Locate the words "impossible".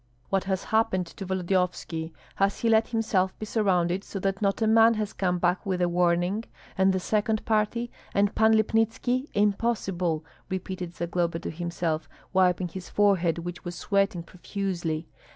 9.35-10.25